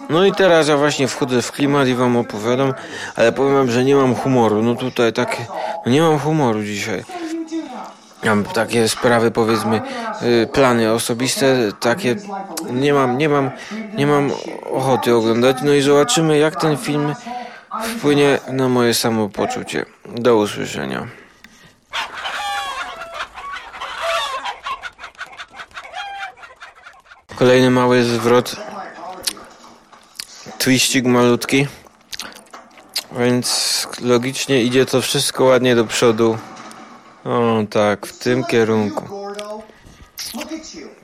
No 0.10 0.26
i 0.26 0.32
teraz 0.32 0.68
ja 0.68 0.78
właśnie 0.78 1.08
wchodzę 1.08 1.42
w 1.42 1.52
klimat 1.52 1.88
i 1.88 1.96
wam 1.96 2.18
opowiadam, 2.18 2.74
ale 3.16 3.32
powiem 3.32 3.54
wam, 3.54 3.72
że 3.72 3.84
nie 3.84 3.96
mam 3.96 4.16
humoru. 4.16 4.62
No 4.64 4.76
tutaj 4.76 5.14
tak, 5.14 5.38
no 5.86 5.92
nie 5.92 6.02
mam 6.02 6.20
humoru 6.20 6.64
dzisiaj. 6.64 7.04
Mam 8.26 8.44
takie 8.44 8.90
sprawy, 8.90 9.32
powiedzmy, 9.32 9.82
y, 10.22 10.48
plany 10.48 10.92
osobiste, 10.92 11.72
takie 11.80 12.16
nie 12.72 12.94
mam, 12.94 13.18
nie 13.18 13.30
mam, 13.30 13.52
nie 13.98 14.08
mam 14.08 14.32
ochoty 14.72 15.16
oglądać. 15.16 15.58
No 15.64 15.74
i 15.74 15.82
zobaczymy, 15.82 16.38
jak 16.38 16.62
ten 16.62 16.78
film 16.78 17.16
wpłynie 17.98 18.40
na 18.48 18.70
moje 18.70 18.94
samopoczucie. 18.94 19.86
Do 20.06 20.38
usłyszenia. 20.38 21.08
Kolejny 27.36 27.70
mały 27.70 28.04
zwrot. 28.04 28.56
Twistik 30.58 31.06
malutki. 31.06 31.68
Więc 33.20 33.88
logicznie 34.02 34.64
idzie 34.64 34.86
to 34.86 35.02
wszystko 35.02 35.44
ładnie 35.44 35.76
do 35.76 35.86
przodu. 35.86 36.38
O 37.26 37.64
tak, 37.70 38.08
w 38.08 38.20
tym 38.20 38.44
kierunku. 38.44 39.04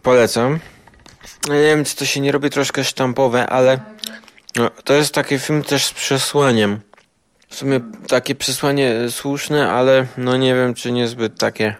Polecam. 0.01 0.60
Nie 1.49 1.62
wiem, 1.62 1.86
czy 1.86 1.95
to 1.95 2.05
się 2.05 2.19
nie 2.19 2.31
robi 2.31 2.49
troszkę 2.49 2.84
sztampowe, 2.84 3.47
ale 3.47 3.79
no, 4.55 4.69
to 4.84 4.93
jest 4.93 5.13
taki 5.13 5.39
film 5.39 5.63
też 5.63 5.86
z 5.86 5.93
przesłaniem. 5.93 6.79
W 7.49 7.55
sumie 7.55 7.79
takie 8.07 8.36
przesłanie 8.36 8.95
słuszne, 9.10 9.71
ale 9.71 10.07
no 10.17 10.38
nie 10.38 10.55
wiem, 10.55 10.73
czy 10.73 10.91
niezbyt 10.91 11.39
takie. 11.39 11.75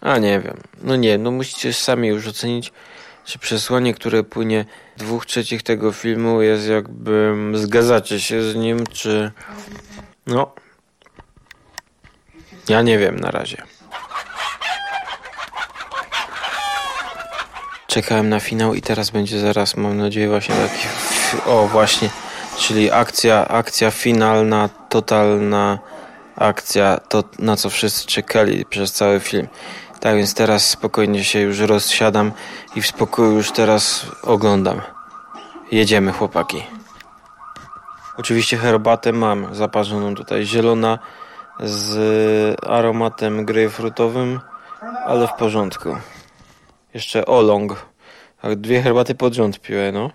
A 0.00 0.18
nie 0.18 0.40
wiem. 0.40 0.56
No 0.82 0.96
nie, 0.96 1.18
no 1.18 1.30
musicie 1.30 1.72
sami 1.72 2.08
już 2.08 2.26
ocenić, 2.26 2.72
czy 3.24 3.38
przesłanie, 3.38 3.94
które 3.94 4.22
płynie 4.22 4.64
dwóch 4.96 5.26
trzecich 5.26 5.62
tego 5.62 5.92
filmu 5.92 6.42
jest 6.42 6.68
jakby 6.68 7.34
zgadzacie 7.54 8.20
się 8.20 8.42
z 8.42 8.54
nim, 8.54 8.86
czy 8.86 9.32
no. 10.26 10.54
Ja 12.68 12.82
nie 12.82 12.98
wiem 12.98 13.20
na 13.20 13.30
razie. 13.30 13.62
Czekałem 17.94 18.28
na 18.28 18.40
finał 18.40 18.74
i 18.74 18.82
teraz 18.82 19.10
będzie 19.10 19.40
zaraz, 19.40 19.76
mam 19.76 19.96
nadzieję, 19.96 20.28
właśnie 20.28 20.54
taki. 20.54 20.86
O, 21.46 21.68
właśnie. 21.68 22.10
Czyli 22.58 22.90
akcja, 22.90 23.48
akcja 23.48 23.90
finalna, 23.90 24.68
totalna 24.88 25.78
akcja, 26.36 27.00
to 27.08 27.24
na 27.38 27.56
co 27.56 27.70
wszyscy 27.70 28.06
czekali 28.06 28.64
przez 28.64 28.92
cały 28.92 29.20
film. 29.20 29.48
Tak 30.00 30.16
więc 30.16 30.34
teraz 30.34 30.70
spokojnie 30.70 31.24
się 31.24 31.40
już 31.40 31.58
rozsiadam 31.58 32.32
i 32.76 32.82
w 32.82 32.86
spokoju 32.86 33.32
już 33.32 33.52
teraz 33.52 34.06
oglądam. 34.22 34.80
Jedziemy, 35.72 36.12
chłopaki. 36.12 36.64
Oczywiście 38.16 38.56
herbatę 38.56 39.12
mam 39.12 39.54
zaparzoną 39.54 40.14
tutaj 40.14 40.44
zielona 40.44 40.98
z 41.60 42.60
aromatem 42.66 43.44
grejpfrutowym, 43.44 44.40
ale 45.06 45.28
w 45.28 45.32
porządku. 45.32 45.96
Jeszcze 46.94 47.26
olong. 47.26 47.86
Tak, 48.42 48.54
dwie 48.54 48.82
herbaty 48.82 49.14
pod 49.14 49.34
rząd 49.34 49.60
no. 49.92 50.10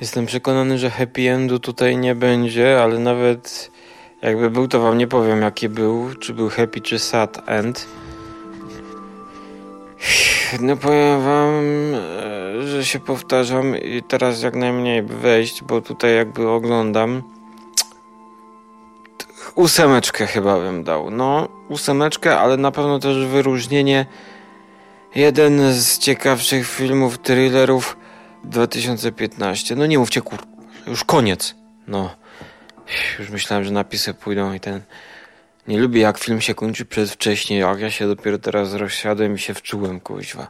Jestem 0.00 0.26
przekonany, 0.26 0.78
że 0.78 0.90
happy 0.90 1.30
endu 1.30 1.58
tutaj 1.58 1.96
nie 1.96 2.14
będzie, 2.14 2.82
ale 2.82 2.98
nawet 2.98 3.70
jakby 4.22 4.50
był, 4.50 4.68
to 4.68 4.80
wam 4.80 4.98
nie 4.98 5.06
powiem 5.06 5.42
jaki 5.42 5.68
był, 5.68 6.14
czy 6.14 6.34
był 6.34 6.48
happy, 6.48 6.80
czy 6.80 6.98
sad 6.98 7.42
end. 7.46 7.86
No 10.60 10.76
powiem 10.76 11.22
wam, 11.24 11.64
e, 11.94 12.66
że 12.66 12.84
się 12.84 13.00
powtarzam 13.00 13.76
i 13.76 14.02
teraz 14.02 14.42
jak 14.42 14.54
najmniej 14.54 15.02
wejść, 15.02 15.62
bo 15.62 15.80
tutaj 15.80 16.16
jakby 16.16 16.48
oglądam. 16.48 17.22
Ósemeczkę 19.54 20.26
chyba 20.26 20.58
bym 20.58 20.84
dał. 20.84 21.10
No, 21.10 21.48
ósemeczkę, 21.68 22.38
ale 22.38 22.56
na 22.56 22.70
pewno 22.70 22.98
też 22.98 23.26
wyróżnienie. 23.26 24.06
Jeden 25.14 25.72
z 25.72 25.98
ciekawszych 25.98 26.68
filmów, 26.68 27.18
thrillerów 27.18 27.96
2015. 28.44 29.76
No 29.76 29.86
nie 29.86 29.98
mówcie 29.98 30.20
kur... 30.22 30.38
Już 30.86 31.04
koniec. 31.04 31.54
No. 31.86 32.16
Już 33.18 33.30
myślałem, 33.30 33.64
że 33.64 33.70
napisy 33.70 34.14
pójdą 34.14 34.52
i 34.52 34.60
ten... 34.60 34.82
Nie 35.68 35.78
lubię 35.78 36.00
jak 36.00 36.18
film 36.18 36.40
się 36.40 36.54
kończy 36.54 36.84
przedwcześnie, 36.84 37.58
jak 37.58 37.80
ja 37.80 37.90
się 37.90 38.06
dopiero 38.06 38.38
teraz 38.38 38.72
rozsiadłem 38.72 39.34
i 39.34 39.38
się 39.38 39.54
wczułem, 39.54 40.00
kuźwa. 40.00 40.46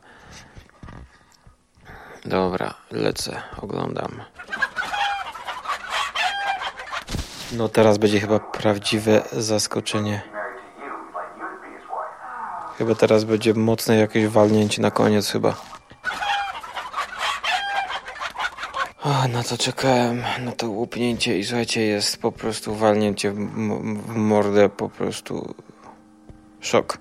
Dobra, 2.25 2.75
lecę, 2.90 3.42
oglądam. 3.61 4.23
No 7.53 7.68
teraz 7.68 7.99
będzie 7.99 8.20
chyba 8.20 8.38
prawdziwe 8.38 9.23
zaskoczenie. 9.33 10.39
Chyba 12.81 12.95
teraz 12.95 13.25
będzie 13.25 13.55
mocne 13.55 13.97
jakieś 13.97 14.27
walnięcie 14.27 14.83
na 14.83 14.90
koniec 14.90 15.31
chyba. 15.31 15.57
O, 19.05 19.29
na 19.29 19.43
to 19.43 19.59
czekałem, 19.59 20.23
na 20.45 20.53
to 20.53 20.69
łupnięcie 20.69 21.38
i 21.38 21.45
słuchajcie, 21.45 21.81
jest 21.81 22.23
po 22.23 22.33
prostu 22.33 22.75
walnięcie 22.75 23.31
w, 23.31 23.37
w 24.07 24.16
mordę, 24.16 24.69
po 24.69 24.88
prostu 24.88 25.55
szok. 26.61 26.99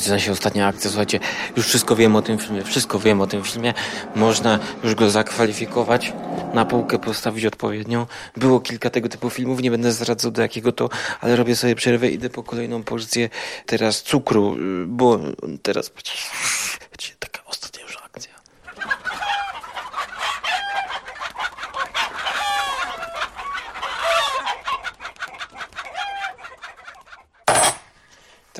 Zaczyna 0.00 0.18
się 0.18 0.32
ostatnia 0.32 0.66
akcja, 0.66 0.90
słuchajcie, 0.90 1.20
już 1.56 1.66
wszystko 1.66 1.96
wiem 1.96 2.16
o 2.16 2.22
tym 2.22 2.38
filmie, 2.38 2.64
wszystko 2.64 2.98
wiem 2.98 3.20
o 3.20 3.26
tym 3.26 3.44
filmie, 3.44 3.74
można 4.16 4.58
już 4.84 4.94
go 4.94 5.10
zakwalifikować, 5.10 6.12
na 6.54 6.64
półkę 6.64 6.98
postawić 6.98 7.44
odpowiednią. 7.44 8.06
Było 8.36 8.60
kilka 8.60 8.90
tego 8.90 9.08
typu 9.08 9.30
filmów, 9.30 9.62
nie 9.62 9.70
będę 9.70 9.92
zdradzał 9.92 10.30
do 10.30 10.42
jakiego 10.42 10.72
to, 10.72 10.88
ale 11.20 11.36
robię 11.36 11.56
sobie 11.56 11.74
przerwę, 11.74 12.08
idę 12.08 12.30
po 12.30 12.42
kolejną 12.42 12.82
porcję 12.82 13.28
teraz 13.66 14.02
cukru, 14.02 14.56
bo 14.86 15.18
teraz 15.62 15.90
będzie 15.90 17.14
taka 17.18 17.44
ostatnia 17.44 17.82
już 17.82 17.96
akcja. 17.96 18.40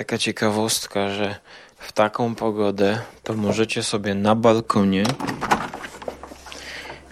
Taka 0.01 0.19
ciekawostka, 0.19 1.09
że 1.09 1.37
w 1.79 1.93
taką 1.93 2.35
pogodę 2.35 3.01
to 3.23 3.35
możecie 3.35 3.83
sobie 3.83 4.15
na 4.15 4.35
balkonie, 4.35 5.05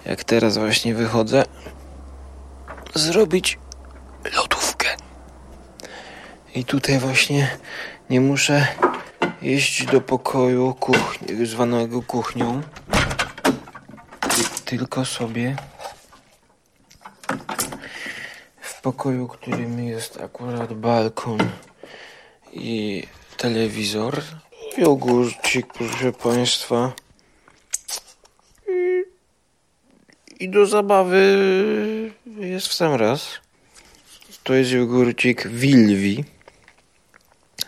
jak 0.05 0.24
teraz 0.24 0.59
właśnie 0.59 0.94
wychodzę, 0.94 1.44
zrobić 2.94 3.59
lodówkę. 4.37 4.87
I 6.55 6.64
tutaj 6.64 6.98
właśnie 6.98 7.59
nie 8.11 8.20
muszę 8.20 8.66
iść 9.42 9.87
do 9.87 10.01
pokoju 10.01 10.74
kuchni, 10.74 11.46
zwanego 11.46 12.03
kuchnią, 12.03 12.62
tylko 14.64 15.05
sobie 15.05 15.57
w 18.61 18.81
pokoju, 18.81 19.29
którym 19.29 19.85
jest 19.85 20.20
akurat 20.20 20.72
balkon 20.72 21.38
i 22.59 23.07
telewizor, 23.37 24.23
jogurcik, 24.79 25.66
proszę 25.66 26.12
Państwa. 26.12 26.92
I, 28.68 29.05
I 30.44 30.49
do 30.49 30.66
zabawy 30.66 31.38
jest 32.40 32.68
w 32.68 32.75
sam 32.75 32.94
raz. 32.94 33.29
To 34.42 34.55
jest 34.55 34.71
jogurcik 34.71 35.49
Wilwi 35.49 36.25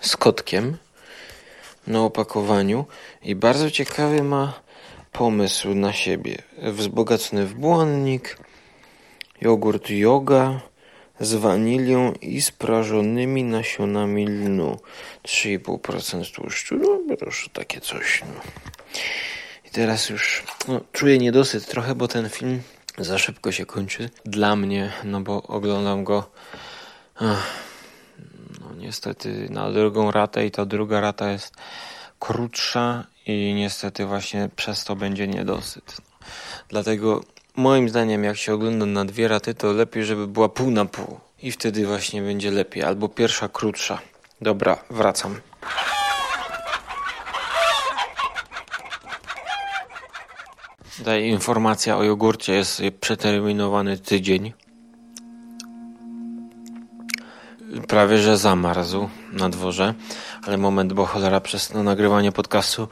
z 0.01 0.17
kotkiem 0.17 0.77
na 1.87 2.01
opakowaniu 2.01 2.87
i 3.23 3.35
bardzo 3.35 3.71
ciekawy 3.71 4.23
ma 4.23 4.61
pomysł 5.13 5.75
na 5.75 5.93
siebie. 5.93 6.43
Wzbogacony 6.63 7.47
w 7.47 7.55
błonnik, 7.55 8.39
jogurt 9.41 9.91
yoga, 9.91 10.61
z 11.21 11.35
wanilią 11.35 12.13
i 12.13 12.43
sprażonymi 12.43 13.45
nasionami 13.45 14.27
lnu. 14.27 14.79
3,5% 15.25 16.35
tłuszczu. 16.35 16.77
No 17.09 17.17
proszę, 17.17 17.51
takie 17.53 17.81
coś. 17.81 18.23
No. 18.23 18.41
I 19.67 19.71
teraz 19.71 20.09
już 20.09 20.43
no, 20.69 20.81
czuję 20.93 21.19
niedosyt 21.19 21.67
trochę, 21.67 21.95
bo 21.95 22.09
ten 22.09 22.29
film 22.29 22.63
za 22.99 23.19
szybko 23.19 23.53
się 23.53 23.67
kończy. 23.67 24.11
Dla 24.25 24.57
mnie, 24.57 24.93
no 25.05 25.21
bo 25.21 25.43
oglądam 25.43 26.05
go 26.05 26.31
ach, 27.17 27.47
no 28.61 28.75
niestety 28.75 29.49
na 29.51 29.73
drugą 29.73 30.11
ratę 30.11 30.47
i 30.47 30.51
ta 30.51 30.65
druga 30.65 31.01
rata 31.01 31.31
jest 31.31 31.55
krótsza 32.19 33.07
i 33.27 33.55
niestety 33.55 34.07
właśnie 34.07 34.49
przez 34.57 34.85
to 34.85 34.97
będzie 34.97 35.29
niedosyt. 35.29 35.97
Dlatego 36.69 37.21
Moim 37.61 37.89
zdaniem, 37.89 38.25
jak 38.25 38.37
się 38.37 38.55
ogląda 38.55 38.87
na 38.87 39.05
dwie 39.05 39.29
raty, 39.29 39.55
to 39.55 39.73
lepiej, 39.73 40.05
żeby 40.05 40.27
była 40.27 40.49
pół 40.49 40.71
na 40.71 40.85
pół. 40.85 41.21
I 41.43 41.53
wtedy 41.53 41.87
właśnie 41.87 42.23
będzie 42.23 42.51
lepiej. 42.51 42.83
Albo 42.83 43.09
pierwsza 43.09 43.49
krótsza. 43.49 43.99
Dobra, 44.41 44.79
wracam. 44.91 45.41
Daję 50.99 51.29
informacja 51.29 51.97
o 51.97 52.03
jogurcie. 52.05 52.53
Jest 52.53 52.83
przeterminowany 53.01 53.99
tydzień. 53.99 54.53
Prawie, 57.89 58.19
że 58.19 58.39
zamarzł 58.39 59.09
na 59.33 59.49
dworze. 59.49 59.95
Ale 60.47 60.57
moment, 60.57 60.93
bo 60.93 61.07
cholera 61.07 61.41
przez 61.41 61.75
no, 61.75 61.83
nagrywanie 61.83 62.33
podcastu 62.33 62.89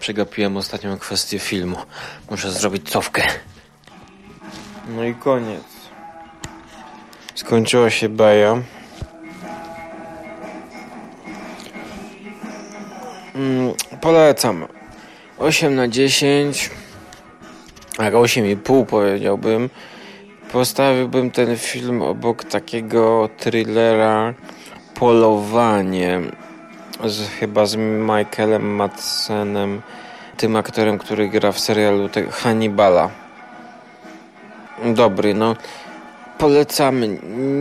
przegapiłem 0.00 0.56
ostatnią 0.56 0.98
kwestię 0.98 1.38
filmu. 1.38 1.76
Muszę 2.30 2.50
zrobić 2.50 2.90
cofkę. 2.90 3.51
No 4.88 5.04
i 5.04 5.14
koniec. 5.14 5.64
Skończyła 7.34 7.90
się 7.90 8.08
baja. 8.08 8.62
Mm, 13.34 13.74
polecam. 14.00 14.66
8 15.38 15.74
na 15.74 15.88
10. 15.88 16.70
Tak, 17.96 18.14
8,5 18.14 18.86
powiedziałbym. 18.86 19.70
Postawiłbym 20.52 21.30
ten 21.30 21.56
film 21.56 22.02
obok 22.02 22.44
takiego 22.44 23.28
thrillera 23.38 24.34
Polowanie 24.94 26.20
z, 27.04 27.28
chyba 27.28 27.66
z 27.66 27.76
Michaelem 27.76 28.74
Madsenem, 28.74 29.82
tym 30.36 30.56
aktorem, 30.56 30.98
który 30.98 31.28
gra 31.28 31.52
w 31.52 31.60
serialu 31.60 32.08
te, 32.08 32.30
Hannibala. 32.30 33.21
Dobry, 34.84 35.34
no 35.34 35.56
polecamy. 36.38 37.18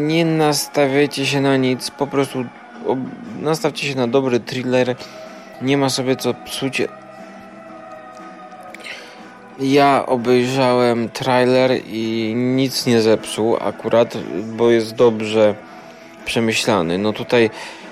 Nie 0.07 0.25
nastawiajcie 0.25 1.25
się 1.25 1.41
na 1.41 1.57
nic, 1.57 1.91
po 1.91 2.07
prostu 2.07 2.45
nastawcie 3.41 3.87
się 3.87 3.95
na 3.95 4.07
dobry 4.07 4.39
thriller. 4.39 4.95
Nie 5.61 5.77
ma 5.77 5.89
sobie 5.89 6.15
co 6.15 6.33
psuć. 6.33 6.81
Ja 9.59 10.05
obejrzałem 10.05 11.09
trailer 11.09 11.71
i 11.87 12.33
nic 12.35 12.85
nie 12.85 13.01
zepsuł 13.01 13.57
akurat, 13.57 14.17
bo 14.57 14.69
jest 14.69 14.95
dobrze 14.95 15.55
przemyślany. 16.25 16.97
No 16.97 17.13
tutaj 17.13 17.49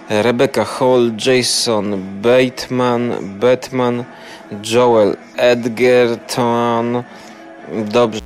Rebecca 0.09 0.65
Hall, 0.65 1.11
Jason 1.25 1.97
Bateman, 2.21 3.11
Batman, 3.39 4.03
Joel 4.71 5.17
Edgerton. 5.37 7.03
Dobrze. 7.73 8.21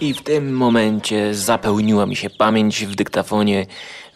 I 0.00 0.14
w 0.14 0.22
tym 0.22 0.56
momencie 0.56 1.34
zapełniła 1.34 2.06
mi 2.06 2.16
się 2.16 2.30
pamięć 2.30 2.86
w 2.86 2.94
dyktafonie, 2.94 3.66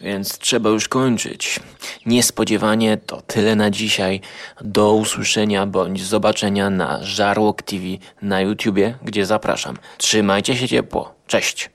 więc 0.01 0.37
trzeba 0.37 0.69
już 0.69 0.87
kończyć. 0.87 1.59
Niespodziewanie 2.05 2.97
to 2.97 3.21
tyle 3.21 3.55
na 3.55 3.69
dzisiaj. 3.69 4.21
Do 4.61 4.93
usłyszenia 4.93 5.65
bądź 5.65 6.03
zobaczenia 6.03 6.69
na 6.69 7.03
Żarłok 7.03 7.61
TV 7.61 7.85
na 8.21 8.41
YouTubie, 8.41 8.97
gdzie 9.03 9.25
zapraszam. 9.25 9.77
Trzymajcie 9.97 10.55
się 10.55 10.67
ciepło. 10.67 11.13
Cześć. 11.27 11.69